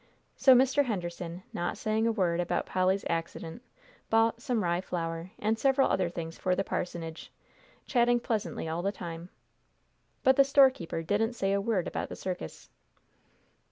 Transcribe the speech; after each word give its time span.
So 0.35 0.55
Mr. 0.55 0.85
Henderson, 0.85 1.43
not 1.53 1.77
saying 1.77 2.07
a 2.07 2.11
word 2.11 2.39
about 2.39 2.65
Polly's 2.65 3.05
accident, 3.07 3.61
bought 4.09 4.41
some 4.41 4.63
rye 4.63 4.81
flour, 4.81 5.29
and 5.37 5.59
several 5.59 5.91
other 5.91 6.09
things 6.09 6.39
for 6.39 6.55
the 6.55 6.63
parsonage, 6.63 7.31
chatting 7.85 8.19
pleasantly 8.19 8.67
all 8.67 8.81
the 8.81 8.91
time. 8.91 9.29
But 10.23 10.37
the 10.37 10.43
storekeeper 10.43 11.03
didn't 11.03 11.33
say 11.33 11.53
a 11.53 11.61
word 11.61 11.87
about 11.87 12.09
the 12.09 12.15
circus. 12.15 12.71